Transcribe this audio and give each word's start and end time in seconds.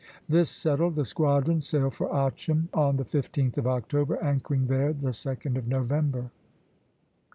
This 0.27 0.49
settled, 0.49 0.95
the 0.95 1.05
squadron 1.05 1.61
sailed 1.61 1.93
for 1.93 2.07
Achem 2.09 2.69
on 2.73 2.97
the 2.97 3.05
15th 3.05 3.59
of 3.59 3.67
October, 3.67 4.17
anchoring 4.17 4.65
there 4.65 4.93
the 4.93 5.09
2d 5.11 5.55
of 5.57 5.67
November. 5.67 6.31